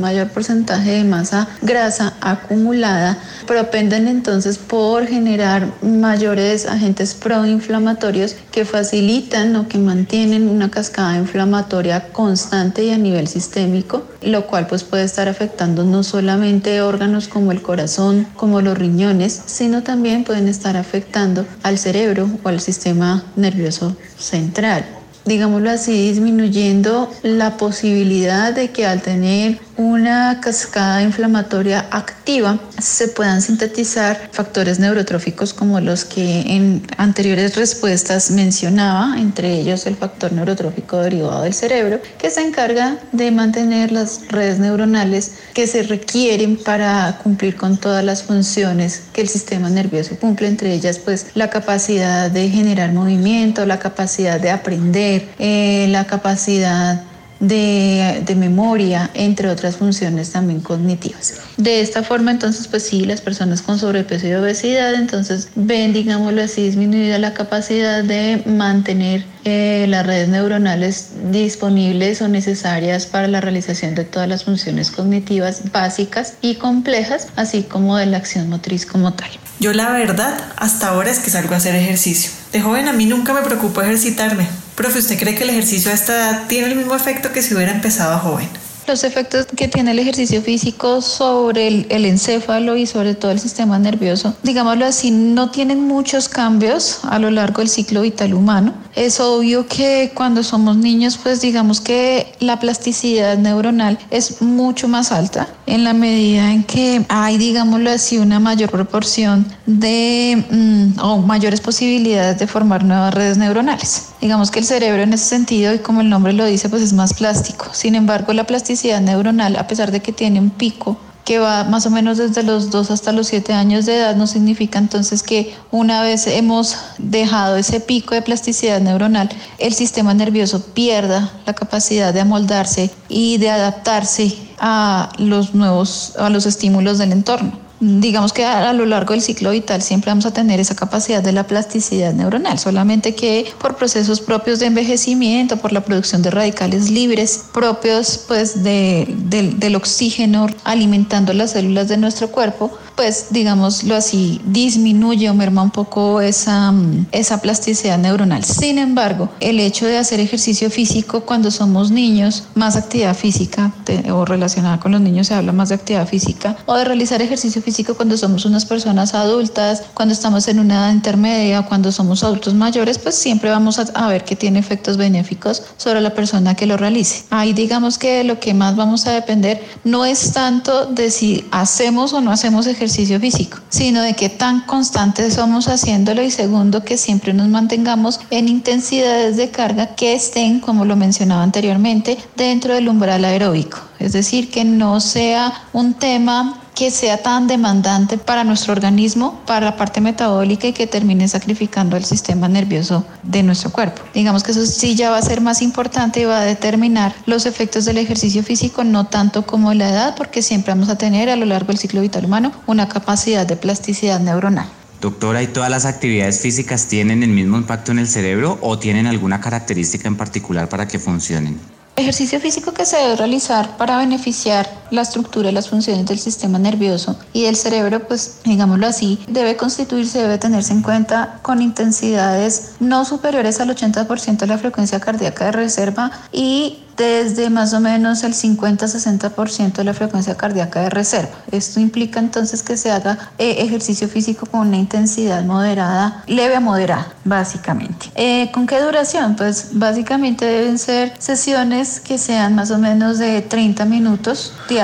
mayor 0.00 0.28
porcentaje 0.28 0.90
de 0.92 1.04
masa 1.04 1.46
grasa 1.62 2.14
acumulada, 2.20 3.18
propenden 3.46 4.08
entonces 4.08 4.58
por 4.58 5.06
generar 5.06 5.66
mayores 5.82 6.66
agentes 6.66 7.14
proinflamatorios 7.14 8.36
que 8.50 8.64
facilitan 8.64 9.54
o 9.56 9.68
que 9.68 9.78
mantienen 9.78 10.48
una 10.48 10.70
cascada 10.70 11.16
inflamatoria 11.16 12.08
constante 12.12 12.84
y 12.84 12.90
a 12.90 12.98
nivel 12.98 13.28
sistémico, 13.28 14.04
lo 14.22 14.46
cual 14.46 14.66
pues 14.66 14.82
puede 14.82 15.04
estar 15.04 15.28
afectando 15.28 15.84
no 15.84 16.02
solamente 16.02 16.80
órganos 16.80 17.28
como 17.28 17.52
el 17.52 17.60
corazón, 17.60 18.26
como 18.36 18.62
los 18.62 18.78
riñones, 18.78 19.42
sino 19.46 19.82
también 19.82 20.24
pueden 20.24 20.48
estar 20.48 20.76
afectando 20.76 21.44
al 21.62 21.78
cerebro 21.78 22.30
o 22.42 22.48
al 22.48 22.60
sistema 22.60 23.24
nervioso 23.36 23.96
central 24.18 24.99
digámoslo 25.24 25.70
así, 25.70 26.08
disminuyendo 26.08 27.10
la 27.22 27.56
posibilidad 27.56 28.52
de 28.52 28.70
que 28.70 28.86
al 28.86 29.02
tener 29.02 29.58
una 29.80 30.40
cascada 30.42 31.02
inflamatoria 31.02 31.86
activa 31.90 32.58
se 32.78 33.08
puedan 33.08 33.40
sintetizar 33.40 34.28
factores 34.30 34.78
neurotróficos 34.78 35.54
como 35.54 35.80
los 35.80 36.04
que 36.04 36.42
en 36.42 36.82
anteriores 36.98 37.56
respuestas 37.56 38.30
mencionaba, 38.30 39.14
entre 39.18 39.58
ellos 39.58 39.86
el 39.86 39.96
factor 39.96 40.32
neurotrófico 40.32 40.98
derivado 40.98 41.44
del 41.44 41.54
cerebro, 41.54 41.98
que 42.18 42.28
se 42.28 42.42
encarga 42.42 42.98
de 43.12 43.30
mantener 43.30 43.90
las 43.90 44.28
redes 44.28 44.58
neuronales 44.58 45.32
que 45.54 45.66
se 45.66 45.82
requieren 45.82 46.58
para 46.58 47.18
cumplir 47.22 47.56
con 47.56 47.78
todas 47.78 48.04
las 48.04 48.22
funciones 48.22 49.04
que 49.14 49.22
el 49.22 49.28
sistema 49.28 49.70
nervioso 49.70 50.14
cumple, 50.20 50.48
entre 50.48 50.74
ellas 50.74 50.98
pues 50.98 51.28
la 51.32 51.48
capacidad 51.48 52.30
de 52.30 52.50
generar 52.50 52.92
movimiento, 52.92 53.64
la 53.64 53.78
capacidad 53.78 54.38
de 54.38 54.50
aprender, 54.50 55.30
eh, 55.38 55.86
la 55.88 56.06
capacidad 56.06 57.02
de, 57.40 58.34
memoria, 58.36 59.10
entre 59.14 59.48
otras 59.48 59.76
funciones 59.76 60.30
también 60.30 60.60
cognitivas. 60.60 61.34
De 61.56 61.80
esta 61.80 62.02
forma, 62.02 62.30
entonces, 62.30 62.68
pues 62.68 62.84
sí, 62.84 63.04
las 63.04 63.20
personas 63.20 63.62
con 63.62 63.78
sobrepeso 63.78 64.26
y 64.26 64.34
obesidad, 64.34 64.94
entonces 64.94 65.48
ven, 65.54 65.92
digámoslo 65.92 66.42
así, 66.42 66.62
disminuida 66.62 67.18
la 67.18 67.34
capacidad 67.34 68.04
de 68.04 68.42
mantener 68.46 69.24
eh, 69.44 69.86
las 69.88 70.06
redes 70.06 70.28
neuronales 70.28 71.10
disponibles 71.30 72.20
o 72.22 72.28
necesarias 72.28 73.06
para 73.06 73.26
la 73.26 73.40
realización 73.40 73.94
de 73.94 74.04
todas 74.04 74.28
las 74.28 74.44
funciones 74.44 74.90
cognitivas 74.90 75.72
básicas 75.72 76.34
y 76.42 76.56
complejas, 76.56 77.28
así 77.36 77.62
como 77.62 77.96
de 77.96 78.06
la 78.06 78.18
acción 78.18 78.48
motriz 78.48 78.86
como 78.86 79.14
tal. 79.14 79.30
Yo 79.58 79.72
la 79.72 79.90
verdad, 79.90 80.38
hasta 80.56 80.88
ahora 80.88 81.10
es 81.10 81.18
que 81.18 81.30
salgo 81.30 81.54
a 81.54 81.58
hacer 81.58 81.74
ejercicio. 81.74 82.30
De 82.52 82.60
joven 82.60 82.88
a 82.88 82.92
mí 82.92 83.06
nunca 83.06 83.34
me 83.34 83.42
preocupó 83.42 83.82
ejercitarme. 83.82 84.46
Profe, 84.80 85.00
¿usted 85.00 85.18
cree 85.18 85.34
que 85.34 85.42
el 85.42 85.50
ejercicio 85.50 85.90
a 85.90 85.94
esta 85.94 86.14
edad 86.14 86.48
tiene 86.48 86.68
el 86.68 86.74
mismo 86.74 86.94
efecto 86.94 87.32
que 87.32 87.42
si 87.42 87.54
hubiera 87.54 87.70
empezado 87.70 88.18
joven? 88.18 88.48
Los 88.86 89.04
efectos 89.04 89.44
que 89.54 89.68
tiene 89.68 89.90
el 89.90 89.98
ejercicio 89.98 90.40
físico 90.40 91.02
sobre 91.02 91.68
el, 91.68 91.86
el, 91.90 92.06
encéfalo 92.06 92.78
y 92.78 92.86
sobre 92.86 93.14
todo 93.14 93.30
el 93.30 93.38
sistema 93.38 93.78
nervioso, 93.78 94.34
digámoslo 94.42 94.86
así, 94.86 95.10
no 95.10 95.50
tienen 95.50 95.86
muchos 95.86 96.30
cambios 96.30 97.00
a 97.02 97.18
lo 97.18 97.30
largo 97.30 97.58
del 97.58 97.68
ciclo 97.68 98.00
vital 98.00 98.32
humano. 98.32 98.72
Es 98.94 99.20
obvio 99.20 99.66
que 99.66 100.12
cuando 100.14 100.42
somos 100.42 100.76
niños, 100.76 101.18
pues 101.22 101.40
digamos 101.40 101.80
que 101.80 102.32
la 102.40 102.58
plasticidad 102.58 103.38
neuronal 103.38 103.98
es 104.10 104.42
mucho 104.42 104.88
más 104.88 105.12
alta 105.12 105.48
en 105.66 105.84
la 105.84 105.92
medida 105.92 106.52
en 106.52 106.64
que 106.64 107.04
hay, 107.08 107.38
digámoslo 107.38 107.90
así, 107.90 108.18
una 108.18 108.40
mayor 108.40 108.70
proporción 108.70 109.46
de 109.66 110.44
mm, 110.50 111.00
o 111.00 111.18
mayores 111.18 111.60
posibilidades 111.60 112.38
de 112.38 112.46
formar 112.46 112.84
nuevas 112.84 113.14
redes 113.14 113.38
neuronales. 113.38 114.08
Digamos 114.20 114.50
que 114.50 114.58
el 114.58 114.64
cerebro 114.64 115.02
en 115.02 115.12
ese 115.12 115.26
sentido, 115.26 115.72
y 115.72 115.78
como 115.78 116.00
el 116.00 116.10
nombre 116.10 116.32
lo 116.32 116.44
dice, 116.44 116.68
pues 116.68 116.82
es 116.82 116.92
más 116.92 117.14
plástico. 117.14 117.66
Sin 117.72 117.94
embargo, 117.94 118.32
la 118.32 118.44
plasticidad 118.44 119.00
neuronal, 119.00 119.56
a 119.56 119.66
pesar 119.66 119.92
de 119.92 120.00
que 120.00 120.12
tiene 120.12 120.40
un 120.40 120.50
pico 120.50 120.96
que 121.24 121.38
va 121.38 121.64
más 121.64 121.86
o 121.86 121.90
menos 121.90 122.18
desde 122.18 122.42
los 122.42 122.70
2 122.70 122.90
hasta 122.90 123.12
los 123.12 123.28
7 123.28 123.52
años 123.52 123.86
de 123.86 123.96
edad, 123.96 124.16
no 124.16 124.26
significa 124.26 124.78
entonces 124.78 125.22
que 125.22 125.54
una 125.70 126.02
vez 126.02 126.26
hemos 126.26 126.76
dejado 126.98 127.56
ese 127.56 127.80
pico 127.80 128.14
de 128.14 128.22
plasticidad 128.22 128.80
neuronal, 128.80 129.28
el 129.58 129.74
sistema 129.74 130.14
nervioso 130.14 130.60
pierda 130.74 131.30
la 131.46 131.54
capacidad 131.54 132.12
de 132.12 132.20
amoldarse 132.20 132.90
y 133.08 133.38
de 133.38 133.50
adaptarse 133.50 134.36
a 134.58 135.10
los 135.18 135.54
nuevos, 135.54 136.14
a 136.18 136.30
los 136.30 136.46
estímulos 136.46 136.98
del 136.98 137.12
entorno 137.12 137.69
digamos 137.80 138.32
que 138.32 138.44
a, 138.44 138.72
lo 138.72 138.84
largo 138.84 139.14
del 139.14 139.22
ciclo 139.22 139.50
vital 139.50 139.82
siempre 139.82 140.10
vamos 140.10 140.26
a 140.26 140.32
tener 140.32 140.60
esa 140.60 140.76
capacidad 140.76 141.22
de 141.22 141.32
la 141.32 141.46
plasticidad 141.46 142.12
neuronal, 142.12 142.58
solamente 142.58 143.14
que 143.14 143.50
por 143.58 143.76
procesos 143.76 144.20
propios 144.20 144.58
de 144.58 144.66
envejecimiento, 144.66 145.56
por 145.56 145.72
la 145.72 145.80
producción 145.82 146.22
de 146.22 146.30
radicales 146.30 146.90
libres 146.90 147.44
propios 147.52 148.24
pues 148.28 148.62
de, 148.62 149.06
del 149.16 149.76
oxígeno 149.76 150.46
alimentando 150.64 151.32
las 151.32 151.52
células 151.52 151.88
de 151.88 151.96
nuestro 151.96 152.30
cuerpo, 152.30 152.70
pues 152.96 153.28
digámoslo 153.30 153.96
así, 153.96 154.40
disminuye 154.44 155.30
o 155.30 155.34
merma 155.34 155.62
un 155.62 155.70
poco 155.70 156.20
esa, 156.20 156.72
esa 157.12 157.40
plasticidad 157.40 157.98
neuronal. 157.98 158.44
Sin 158.44 158.78
embargo, 158.78 159.30
el 159.40 159.58
hecho 159.58 159.86
de 159.86 159.96
hacer 159.96 160.20
ejercicio 160.20 160.70
físico 160.70 161.22
cuando 161.22 161.50
somos 161.50 161.90
niños, 161.90 162.44
más 162.54 162.76
actividad 162.76 163.16
física 163.16 163.72
o 164.12 164.24
relacionada 164.26 164.78
con 164.78 164.92
los 164.92 165.00
niños 165.00 165.28
se 165.28 165.34
habla 165.34 165.52
más 165.52 165.70
de 165.70 165.76
actividad 165.76 166.06
física, 166.06 166.56
o 166.66 166.76
de 166.76 166.84
realizar 166.84 167.22
ejercicio 167.22 167.62
físico 167.62 167.69
cuando 167.96 168.16
somos 168.16 168.44
unas 168.44 168.64
personas 168.64 169.14
adultas, 169.14 169.82
cuando 169.94 170.12
estamos 170.12 170.48
en 170.48 170.58
una 170.58 170.74
edad 170.74 170.92
intermedia, 170.92 171.62
cuando 171.62 171.92
somos 171.92 172.22
adultos 172.22 172.54
mayores, 172.54 172.98
pues 172.98 173.14
siempre 173.14 173.50
vamos 173.50 173.78
a, 173.78 173.82
a 173.94 174.08
ver 174.08 174.24
que 174.24 174.36
tiene 174.36 174.58
efectos 174.58 174.96
benéficos 174.96 175.62
sobre 175.76 176.00
la 176.00 176.14
persona 176.14 176.54
que 176.54 176.66
lo 176.66 176.76
realice. 176.76 177.24
Ahí 177.30 177.52
digamos 177.52 177.98
que 177.98 178.24
lo 178.24 178.38
que 178.40 178.54
más 178.54 178.76
vamos 178.76 179.06
a 179.06 179.12
depender 179.12 179.64
no 179.84 180.04
es 180.04 180.32
tanto 180.32 180.86
de 180.86 181.10
si 181.10 181.46
hacemos 181.50 182.12
o 182.12 182.20
no 182.20 182.30
hacemos 182.32 182.66
ejercicio 182.66 183.18
físico, 183.20 183.58
sino 183.68 184.02
de 184.02 184.14
qué 184.14 184.28
tan 184.28 184.62
constantes 184.62 185.34
somos 185.34 185.68
haciéndolo 185.68 186.22
y 186.22 186.30
segundo, 186.30 186.84
que 186.84 186.96
siempre 186.96 187.32
nos 187.32 187.48
mantengamos 187.48 188.20
en 188.30 188.48
intensidades 188.48 189.36
de 189.36 189.50
carga 189.50 189.94
que 189.94 190.14
estén, 190.14 190.60
como 190.60 190.84
lo 190.84 190.96
mencionaba 190.96 191.42
anteriormente, 191.42 192.18
dentro 192.36 192.74
del 192.74 192.88
umbral 192.88 193.24
aeróbico. 193.24 193.78
Es 193.98 194.12
decir, 194.12 194.50
que 194.50 194.64
no 194.64 194.98
sea 195.00 195.52
un 195.72 195.94
tema 195.94 196.58
que 196.80 196.90
sea 196.90 197.18
tan 197.18 197.46
demandante 197.46 198.16
para 198.16 198.42
nuestro 198.42 198.72
organismo, 198.72 199.38
para 199.44 199.66
la 199.66 199.76
parte 199.76 200.00
metabólica 200.00 200.66
y 200.66 200.72
que 200.72 200.86
termine 200.86 201.28
sacrificando 201.28 201.94
el 201.94 202.06
sistema 202.06 202.48
nervioso 202.48 203.04
de 203.22 203.42
nuestro 203.42 203.70
cuerpo. 203.70 204.00
Digamos 204.14 204.42
que 204.42 204.52
eso 204.52 204.64
sí 204.64 204.94
ya 204.94 205.10
va 205.10 205.18
a 205.18 205.22
ser 205.22 205.42
más 205.42 205.60
importante 205.60 206.20
y 206.20 206.24
va 206.24 206.40
a 206.40 206.44
determinar 206.44 207.14
los 207.26 207.44
efectos 207.44 207.84
del 207.84 207.98
ejercicio 207.98 208.42
físico, 208.42 208.82
no 208.82 209.04
tanto 209.04 209.44
como 209.44 209.74
la 209.74 209.90
edad, 209.90 210.14
porque 210.16 210.40
siempre 210.40 210.72
vamos 210.72 210.88
a 210.88 210.96
tener 210.96 211.28
a 211.28 211.36
lo 211.36 211.44
largo 211.44 211.66
del 211.66 211.76
ciclo 211.76 212.00
vital 212.00 212.24
humano 212.24 212.50
una 212.66 212.88
capacidad 212.88 213.46
de 213.46 213.56
plasticidad 213.56 214.18
neuronal. 214.18 214.66
Doctora, 215.02 215.42
¿y 215.42 215.48
todas 215.48 215.68
las 215.68 215.84
actividades 215.84 216.40
físicas 216.40 216.86
tienen 216.86 217.22
el 217.22 217.28
mismo 217.28 217.58
impacto 217.58 217.92
en 217.92 217.98
el 217.98 218.08
cerebro 218.08 218.56
o 218.62 218.78
tienen 218.78 219.06
alguna 219.06 219.42
característica 219.42 220.08
en 220.08 220.16
particular 220.16 220.70
para 220.70 220.88
que 220.88 220.98
funcionen? 220.98 221.60
Ejercicio 221.96 222.40
físico 222.40 222.72
que 222.72 222.86
se 222.86 222.96
debe 222.96 223.16
realizar 223.16 223.76
para 223.76 223.98
beneficiar 223.98 224.79
la 224.90 225.02
estructura 225.02 225.50
y 225.50 225.52
las 225.52 225.68
funciones 225.68 226.06
del 226.06 226.18
sistema 226.18 226.58
nervioso 226.58 227.16
y 227.32 227.44
del 227.44 227.56
cerebro, 227.56 228.06
pues 228.06 228.38
digámoslo 228.44 228.86
así, 228.86 229.18
debe 229.28 229.56
constituirse, 229.56 230.20
debe 230.20 230.38
tenerse 230.38 230.72
en 230.72 230.82
cuenta 230.82 231.38
con 231.42 231.62
intensidades 231.62 232.72
no 232.80 233.04
superiores 233.04 233.60
al 233.60 233.74
80% 233.74 234.38
de 234.38 234.46
la 234.46 234.58
frecuencia 234.58 235.00
cardíaca 235.00 235.46
de 235.46 235.52
reserva 235.52 236.10
y 236.32 236.78
desde 236.96 237.48
más 237.48 237.72
o 237.72 237.80
menos 237.80 238.24
el 238.24 238.34
50-60% 238.34 239.72
de 239.72 239.84
la 239.84 239.94
frecuencia 239.94 240.36
cardíaca 240.36 240.82
de 240.82 240.90
reserva. 240.90 241.30
Esto 241.50 241.80
implica 241.80 242.20
entonces 242.20 242.62
que 242.62 242.76
se 242.76 242.90
haga 242.90 243.30
eh, 243.38 243.56
ejercicio 243.60 244.06
físico 244.06 244.44
con 244.44 244.68
una 244.68 244.76
intensidad 244.76 245.42
moderada, 245.44 246.22
leve 246.26 246.56
a 246.56 246.60
moderada, 246.60 247.14
básicamente. 247.24 248.10
Eh, 248.16 248.50
¿Con 248.52 248.66
qué 248.66 248.80
duración? 248.80 249.34
Pues 249.34 249.70
básicamente 249.72 250.44
deben 250.44 250.78
ser 250.78 251.14
sesiones 251.18 252.00
que 252.00 252.18
sean 252.18 252.54
más 252.54 252.70
o 252.70 252.76
menos 252.76 253.18
de 253.18 253.40
30 253.40 253.86
minutos 253.86 254.52
diarios 254.68 254.79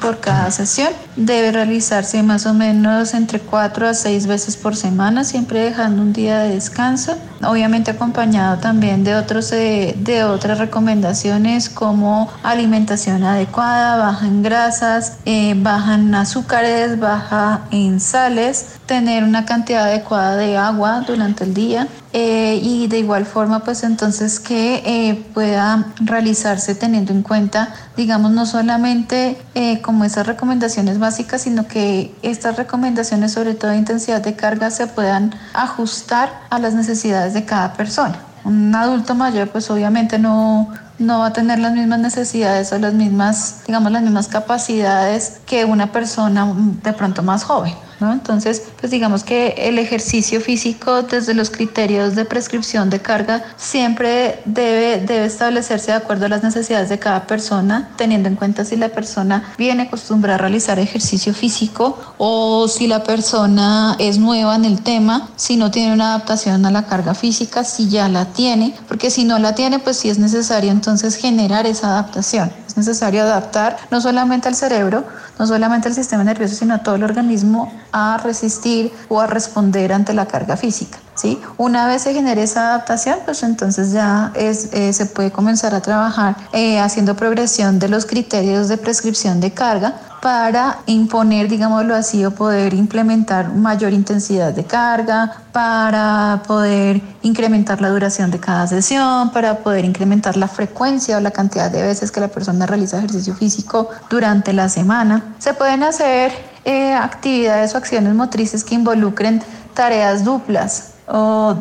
por 0.00 0.20
cada 0.20 0.50
sesión. 0.50 0.88
Debe 1.16 1.52
realizarse 1.52 2.22
más 2.22 2.46
o 2.46 2.54
menos 2.54 3.14
entre 3.14 3.40
4 3.40 3.88
a 3.88 3.94
6 3.94 4.26
veces 4.26 4.56
por 4.56 4.76
semana, 4.76 5.24
siempre 5.24 5.60
dejando 5.60 6.02
un 6.02 6.12
día 6.12 6.40
de 6.40 6.54
descanso, 6.54 7.16
obviamente 7.42 7.90
acompañado 7.90 8.58
también 8.58 9.04
de, 9.04 9.14
otros, 9.14 9.52
eh, 9.52 9.94
de 9.98 10.24
otras 10.24 10.58
recomendaciones 10.58 11.68
como 11.68 12.30
alimentación 12.42 13.24
adecuada, 13.24 13.96
baja 13.96 14.26
en 14.26 14.42
grasas, 14.42 15.18
eh, 15.24 15.54
baja 15.56 15.94
en 15.94 16.14
azúcares, 16.14 16.98
baja 16.98 17.62
en 17.70 18.00
sales, 18.00 18.77
tener 18.88 19.22
una 19.22 19.44
cantidad 19.44 19.84
adecuada 19.84 20.34
de 20.36 20.56
agua 20.56 21.04
durante 21.06 21.44
el 21.44 21.54
día 21.54 21.86
eh, 22.12 22.58
y 22.60 22.88
de 22.88 22.98
igual 22.98 23.24
forma 23.26 23.60
pues 23.60 23.84
entonces 23.84 24.40
que 24.40 24.82
eh, 24.84 25.24
pueda 25.34 25.92
realizarse 26.00 26.74
teniendo 26.74 27.12
en 27.12 27.22
cuenta 27.22 27.72
digamos 27.96 28.32
no 28.32 28.46
solamente 28.46 29.38
como 29.82 30.04
esas 30.04 30.26
recomendaciones 30.26 30.98
básicas 30.98 31.42
sino 31.42 31.68
que 31.68 32.14
estas 32.22 32.56
recomendaciones 32.56 33.32
sobre 33.32 33.54
todo 33.54 33.70
de 33.70 33.76
intensidad 33.76 34.22
de 34.22 34.34
carga 34.34 34.70
se 34.70 34.86
puedan 34.86 35.34
ajustar 35.52 36.40
a 36.50 36.58
las 36.58 36.74
necesidades 36.74 37.34
de 37.34 37.44
cada 37.44 37.74
persona. 37.74 38.18
Un 38.44 38.74
adulto 38.74 39.14
mayor 39.14 39.50
pues 39.50 39.70
obviamente 39.70 40.18
no, 40.18 40.72
no 40.98 41.20
va 41.20 41.26
a 41.26 41.32
tener 41.32 41.58
las 41.58 41.72
mismas 41.72 42.00
necesidades 42.00 42.72
o 42.72 42.78
las 42.78 42.94
mismas, 42.94 43.62
digamos, 43.66 43.92
las 43.92 44.02
mismas 44.02 44.28
capacidades 44.28 45.40
que 45.46 45.64
una 45.64 45.92
persona 45.92 46.52
de 46.82 46.92
pronto 46.92 47.22
más 47.22 47.44
joven. 47.44 47.74
Entonces, 48.00 48.62
pues 48.78 48.92
digamos 48.92 49.24
que 49.24 49.54
el 49.58 49.76
ejercicio 49.78 50.40
físico 50.40 51.02
desde 51.02 51.34
los 51.34 51.50
criterios 51.50 52.14
de 52.14 52.24
prescripción 52.24 52.90
de 52.90 53.00
carga 53.00 53.42
siempre 53.56 54.40
debe, 54.44 55.00
debe 55.04 55.24
establecerse 55.24 55.90
de 55.90 55.96
acuerdo 55.96 56.26
a 56.26 56.28
las 56.28 56.44
necesidades 56.44 56.88
de 56.90 57.00
cada 57.00 57.26
persona, 57.26 57.90
teniendo 57.96 58.28
en 58.28 58.36
cuenta 58.36 58.64
si 58.64 58.76
la 58.76 58.90
persona 58.90 59.52
viene 59.58 59.84
acostumbrada 59.84 60.36
a 60.36 60.38
realizar 60.38 60.78
ejercicio 60.78 61.34
físico 61.34 61.98
o 62.18 62.68
si 62.68 62.86
la 62.86 63.02
persona 63.02 63.96
es 63.98 64.18
nueva 64.18 64.54
en 64.54 64.64
el 64.64 64.80
tema, 64.82 65.30
si 65.34 65.56
no 65.56 65.72
tiene 65.72 65.92
una 65.92 66.14
adaptación 66.14 66.64
a 66.66 66.70
la 66.70 66.86
carga 66.86 67.14
física, 67.14 67.64
si 67.64 67.88
ya 67.88 68.08
la 68.08 68.26
tiene, 68.26 68.76
porque 68.86 69.10
si 69.10 69.24
no 69.24 69.40
la 69.40 69.56
tiene, 69.56 69.80
pues 69.80 69.96
sí 69.96 70.08
es 70.08 70.20
necesario 70.20 70.70
entonces 70.70 70.87
generar 71.16 71.66
esa 71.66 71.88
adaptación. 71.88 72.50
Es 72.66 72.76
necesario 72.76 73.22
adaptar 73.22 73.76
no 73.90 74.00
solamente 74.00 74.48
al 74.48 74.54
cerebro, 74.54 75.04
no 75.38 75.46
solamente 75.46 75.88
al 75.88 75.94
sistema 75.94 76.24
nervioso, 76.24 76.54
sino 76.54 76.74
a 76.74 76.78
todo 76.78 76.94
el 76.94 77.04
organismo 77.04 77.72
a 77.92 78.18
resistir 78.18 78.92
o 79.08 79.20
a 79.20 79.26
responder 79.26 79.92
ante 79.92 80.14
la 80.14 80.26
carga 80.26 80.56
física. 80.56 80.98
¿Sí? 81.18 81.40
Una 81.56 81.86
vez 81.86 82.02
se 82.02 82.14
genere 82.14 82.44
esa 82.44 82.68
adaptación, 82.68 83.18
pues 83.24 83.42
entonces 83.42 83.92
ya 83.92 84.32
es, 84.34 84.72
eh, 84.72 84.92
se 84.92 85.06
puede 85.06 85.30
comenzar 85.30 85.74
a 85.74 85.80
trabajar 85.80 86.36
eh, 86.52 86.78
haciendo 86.78 87.16
progresión 87.16 87.78
de 87.78 87.88
los 87.88 88.06
criterios 88.06 88.68
de 88.68 88.76
prescripción 88.76 89.40
de 89.40 89.52
carga 89.52 89.94
para 90.20 90.78
imponer, 90.86 91.48
digámoslo 91.48 91.94
así, 91.94 92.24
o 92.24 92.32
poder 92.32 92.74
implementar 92.74 93.52
mayor 93.54 93.92
intensidad 93.92 94.52
de 94.52 94.64
carga, 94.64 95.42
para 95.52 96.42
poder 96.46 97.00
incrementar 97.22 97.80
la 97.80 97.88
duración 97.88 98.30
de 98.30 98.38
cada 98.40 98.66
sesión, 98.66 99.30
para 99.30 99.58
poder 99.58 99.84
incrementar 99.84 100.36
la 100.36 100.48
frecuencia 100.48 101.16
o 101.18 101.20
la 101.20 101.30
cantidad 101.30 101.70
de 101.70 101.82
veces 101.82 102.10
que 102.10 102.20
la 102.20 102.28
persona 102.28 102.66
realiza 102.66 102.98
ejercicio 102.98 103.34
físico 103.34 103.88
durante 104.10 104.52
la 104.52 104.68
semana. 104.68 105.34
Se 105.38 105.54
pueden 105.54 105.82
hacer 105.84 106.32
eh, 106.64 106.94
actividades 106.94 107.74
o 107.74 107.78
acciones 107.78 108.14
motrices 108.14 108.64
que 108.64 108.74
involucren 108.74 109.42
tareas 109.74 110.24
duplas 110.24 110.97
o 111.08 111.56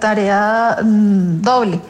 tarea 0.00 0.78
mm, 0.82 1.42
doble 1.42 1.80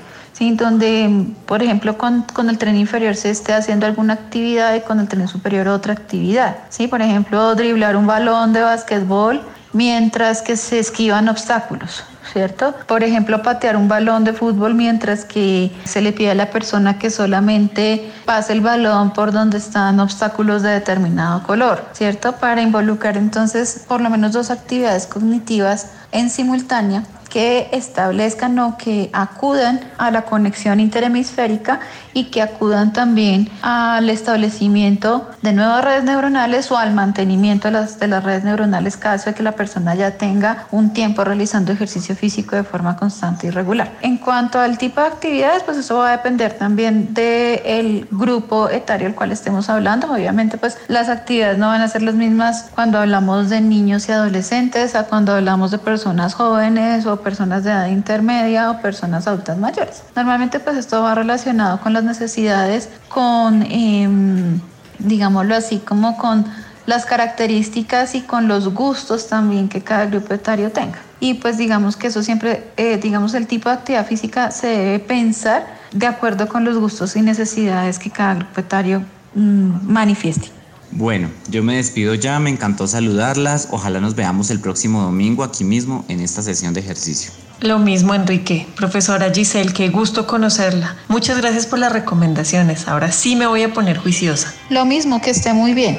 donde, 0.52 1.26
por 1.47 1.62
ejemplo, 1.62 1.99
con, 1.99 2.23
con, 2.23 2.49
el 2.49 2.59
tren 2.59 2.76
inferior 2.76 3.17
se 3.17 3.31
esté 3.31 3.55
haciendo 3.55 3.87
alguna 3.87 4.14
actividad 4.14 4.75
y 4.75 4.81
con 4.81 5.00
el 5.00 5.09
tren 5.09 5.26
superior 5.26 5.67
otra 5.69 5.93
actividad. 5.93 6.59
¿sí? 6.69 6.87
Por 6.87 7.02
ejemplo, 7.02 7.55
driblar 7.55 7.97
un 7.97 8.07
balón 8.07 8.52
de 8.52 8.62
básquetbol 8.62 9.43
mientras 9.73 10.43
que 10.43 10.57
se 10.57 10.78
esquivan 10.78 11.28
obstáculos. 11.28 12.05
¿Cierto? 12.32 12.75
Por 12.87 13.02
ejemplo, 13.02 13.42
patear 13.42 13.76
un 13.76 13.88
balón 13.88 14.25
de 14.25 14.32
fútbol 14.32 14.75
mientras 14.75 15.25
que 15.25 15.73
se 15.85 16.00
le 16.00 16.12
pide 16.12 16.30
a 16.30 16.35
la 16.35 16.50
persona 16.50 16.99
que 16.99 17.11
solamente 17.11 18.11
pase 18.25 18.52
el 18.52 18.61
balón 18.61 19.12
por 19.12 19.32
donde 19.32 19.58
están 19.58 20.00
obstáculos 20.00 20.62
de 20.62 20.70
determinado 20.70 21.42
color, 21.42 21.85
¿cierto? 21.92 22.32
Para 22.32 22.62
involucrar 22.62 23.16
entonces 23.16 23.85
por 23.88 24.00
lo 24.00 24.11
menos 24.11 24.32
dos 24.32 24.50
actividades 24.50 25.06
cognitivas 25.06 25.88
en 26.12 26.30
simultánea 26.30 27.04
que 27.28 27.68
establezcan 27.73 28.58
o 28.58 28.76
que 28.76 29.11
acudan 29.12 29.80
a 29.99 30.11
la 30.11 30.23
conexión 30.23 30.80
interhemisférica 30.80 31.80
y 32.14 32.25
que 32.25 32.42
acudan 32.42 32.92
también 32.92 33.49
al 33.62 34.08
establecimiento 34.11 35.28
de 35.42 35.52
nuevas 35.52 35.85
redes 35.85 36.04
neuronales 36.04 36.70
o 36.73 36.76
al 36.76 36.92
mantenimiento 36.94 37.68
de 37.68 37.73
las, 37.73 38.00
de 38.00 38.08
las 38.08 38.25
redes 38.25 38.44
neuronales 38.44 38.97
caso 38.97 39.30
de 39.30 39.35
que 39.35 39.42
la 39.42 39.52
persona 39.52 39.94
ya 39.94 40.12
tenga 40.12 40.66
un 40.70 40.92
tiempo 40.92 41.25
realizando 41.25 41.73
ejercicio 41.73 42.16
físico 42.16 42.56
de 42.56 42.64
forma 42.64 42.97
constante 42.97 43.47
y 43.47 43.50
regular. 43.50 43.92
En 44.02 44.18
cuanto 44.18 44.58
al 44.58 44.78
tipo 44.78 45.00
de 45.00 45.06
actividades, 45.06 45.62
pues 45.62 45.76
eso 45.78 45.99
va 45.99 46.08
a 46.08 46.16
depender 46.16 46.54
también 46.54 47.14
del 47.14 48.08
grupo 48.11 48.68
etario 48.68 49.06
al 49.06 49.14
cual 49.14 49.32
estemos 49.32 49.68
hablando. 49.68 50.11
Obviamente, 50.12 50.58
pues 50.58 50.78
las 50.88 51.08
actividades 51.08 51.58
no 51.58 51.68
van 51.68 51.82
a 51.82 51.88
ser 51.88 52.02
las 52.02 52.14
mismas 52.14 52.70
cuando 52.75 52.99
hablamos 52.99 53.50
de 53.50 53.61
niños 53.61 54.08
y 54.08 54.12
adolescentes 54.12 54.94
a 54.94 55.04
cuando 55.04 55.35
hablamos 55.35 55.70
de 55.70 55.78
personas 55.78 56.35
jóvenes 56.35 57.06
o 57.06 57.17
personas 57.22 57.64
de 57.64 57.70
edad 57.70 57.87
intermedia 57.87 58.70
o 58.70 58.80
personas 58.80 59.26
adultas 59.26 59.58
mayores. 59.58 60.02
Normalmente, 60.14 60.60
pues 60.60 60.76
esto 60.76 61.02
va 61.02 61.14
relacionado 61.14 61.80
con 61.80 61.92
las 61.92 62.04
necesidades, 62.04 62.88
con, 63.08 63.62
em, 63.62 64.60
digámoslo 64.98 65.54
así, 65.54 65.78
como 65.78 66.16
con 66.16 66.44
las 66.87 67.04
características 67.04 68.14
y 68.14 68.23
con 68.23 68.49
los 68.49 68.73
gustos 68.73 69.28
también 69.28 69.69
que 69.69 69.82
cada 69.82 70.06
grupo 70.06 70.32
etario 70.32 70.73
tenga. 70.73 70.99
Y 71.21 71.34
pues 71.34 71.58
digamos 71.58 71.97
que 71.97 72.06
eso 72.06 72.23
siempre, 72.23 72.71
eh, 72.76 72.97
digamos, 72.97 73.34
el 73.34 73.47
tipo 73.47 73.69
de 73.69 73.75
actividad 73.76 74.06
física 74.06 74.50
se 74.50 74.69
debe 74.69 74.99
pensar 75.00 75.66
de 75.93 76.06
acuerdo 76.06 76.49
con 76.49 76.64
los 76.64 76.78
gustos 76.78 77.16
y 77.16 77.23
necesidades 77.23 77.99
que 77.99 78.10
cada 78.10 78.36
grupo 78.36 78.60
etario 78.60 79.02
mm, 79.34 79.90
manifieste. 79.90 80.57
Bueno, 80.90 81.30
yo 81.48 81.62
me 81.62 81.76
despido 81.76 82.14
ya, 82.14 82.38
me 82.38 82.50
encantó 82.50 82.86
saludarlas, 82.86 83.68
ojalá 83.70 84.00
nos 84.00 84.14
veamos 84.14 84.50
el 84.50 84.60
próximo 84.60 85.02
domingo 85.02 85.44
aquí 85.44 85.64
mismo 85.64 86.04
en 86.08 86.20
esta 86.20 86.42
sesión 86.42 86.74
de 86.74 86.80
ejercicio. 86.80 87.30
Lo 87.60 87.78
mismo, 87.78 88.14
Enrique. 88.14 88.68
Profesora 88.76 89.32
Giselle, 89.34 89.72
qué 89.72 89.88
gusto 89.88 90.26
conocerla. 90.26 90.96
Muchas 91.08 91.38
gracias 91.38 91.66
por 91.66 91.80
las 91.80 91.92
recomendaciones. 91.92 92.86
Ahora 92.86 93.10
sí 93.10 93.34
me 93.34 93.46
voy 93.48 93.64
a 93.64 93.72
poner 93.72 93.98
juiciosa. 93.98 94.54
Lo 94.70 94.84
mismo, 94.84 95.20
que 95.20 95.30
esté 95.30 95.52
muy 95.52 95.74
bien. 95.74 95.98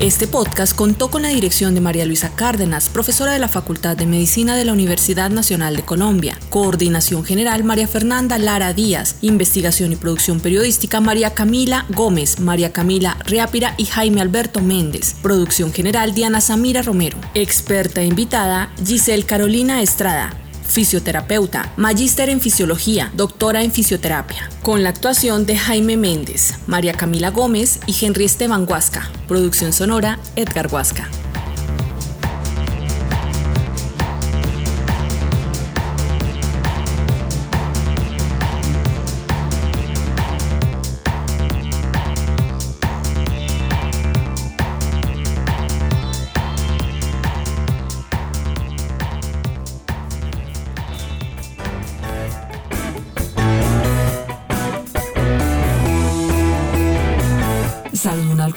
Este 0.00 0.26
podcast 0.26 0.74
contó 0.74 1.10
con 1.10 1.20
la 1.20 1.28
dirección 1.28 1.74
de 1.74 1.82
María 1.82 2.06
Luisa 2.06 2.30
Cárdenas, 2.34 2.88
profesora 2.88 3.34
de 3.34 3.38
la 3.38 3.48
Facultad 3.48 3.98
de 3.98 4.06
Medicina 4.06 4.56
de 4.56 4.64
la 4.64 4.72
Universidad 4.72 5.28
Nacional 5.28 5.76
de 5.76 5.82
Colombia. 5.82 6.38
Coordinación 6.48 7.22
General 7.22 7.62
María 7.64 7.86
Fernanda 7.86 8.38
Lara 8.38 8.72
Díaz. 8.72 9.16
Investigación 9.20 9.92
y 9.92 9.96
producción 9.96 10.40
periodística 10.40 11.02
María 11.02 11.34
Camila 11.34 11.84
Gómez, 11.90 12.40
María 12.40 12.72
Camila 12.72 13.18
Riápira 13.26 13.74
y 13.76 13.84
Jaime 13.84 14.22
Alberto 14.22 14.60
Méndez. 14.60 15.16
Producción 15.20 15.70
General 15.70 16.14
Diana 16.14 16.40
Samira 16.40 16.80
Romero. 16.80 17.18
Experta 17.34 18.02
invitada 18.02 18.72
Giselle 18.82 19.24
Carolina 19.24 19.82
Estrada 19.82 20.34
fisioterapeuta, 20.70 21.72
magíster 21.76 22.28
en 22.28 22.40
fisiología, 22.40 23.10
doctora 23.14 23.62
en 23.62 23.72
fisioterapia, 23.72 24.48
con 24.62 24.82
la 24.82 24.90
actuación 24.90 25.44
de 25.46 25.56
Jaime 25.58 25.96
Méndez, 25.96 26.54
María 26.66 26.94
Camila 26.94 27.30
Gómez 27.30 27.80
y 27.86 28.04
Henry 28.04 28.24
Esteban 28.24 28.66
Huasca. 28.68 29.10
Producción 29.28 29.72
sonora, 29.72 30.18
Edgar 30.36 30.68
Huasca. 30.72 31.08